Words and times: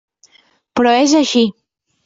Però 0.81 0.95
és 1.03 1.15
així. 1.21 1.47